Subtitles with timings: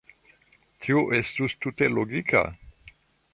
[0.85, 2.43] Tio estus tute logika.